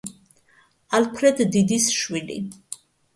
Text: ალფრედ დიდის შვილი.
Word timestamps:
ალფრედ 0.99 1.43
დიდის 1.57 1.85
შვილი. 1.99 2.39